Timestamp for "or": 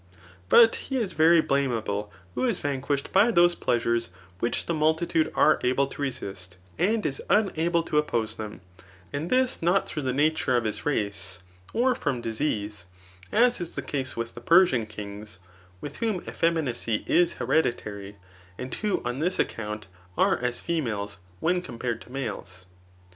11.71-11.93